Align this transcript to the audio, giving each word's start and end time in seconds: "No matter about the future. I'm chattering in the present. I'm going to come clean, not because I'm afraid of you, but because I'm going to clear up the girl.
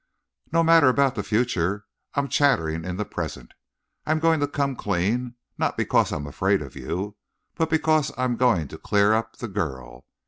"No 0.51 0.63
matter 0.63 0.89
about 0.89 1.13
the 1.13 1.21
future. 1.21 1.85
I'm 2.15 2.27
chattering 2.27 2.85
in 2.85 2.97
the 2.97 3.05
present. 3.05 3.53
I'm 4.03 4.17
going 4.17 4.39
to 4.39 4.47
come 4.47 4.75
clean, 4.75 5.35
not 5.59 5.77
because 5.77 6.11
I'm 6.11 6.25
afraid 6.25 6.63
of 6.63 6.75
you, 6.75 7.17
but 7.53 7.69
because 7.69 8.11
I'm 8.17 8.35
going 8.35 8.67
to 8.69 8.79
clear 8.79 9.13
up 9.13 9.35
the 9.37 9.47
girl. 9.47 10.07